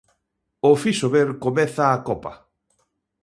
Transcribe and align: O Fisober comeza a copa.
O 0.69 0.71
Fisober 0.81 1.27
comeza 1.43 1.83
a 1.89 1.97
copa. 2.07 2.33